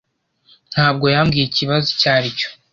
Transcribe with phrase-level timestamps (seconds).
[0.73, 2.49] ntabwo yambwiye ikibazo icyo ari cyo.